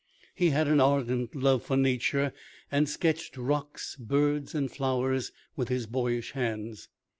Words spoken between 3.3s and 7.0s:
rocks, birds, and flowers with his boyish hands.